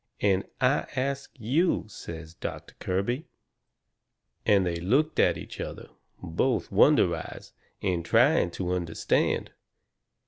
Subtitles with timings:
[0.19, 3.27] "And I ask you," says Doctor Kirby.
[4.47, 5.89] And they looked at each other,
[6.23, 7.51] both wonderized,
[7.83, 9.51] and trying to understand.